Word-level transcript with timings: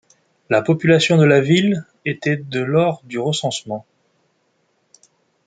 La 0.49 0.63
population 0.63 1.15
de 1.19 1.25
la 1.25 1.41
ville 1.41 1.85
était 2.05 2.37
de 2.37 2.59
lors 2.59 3.03
du 3.03 3.19
recensement. 3.19 3.85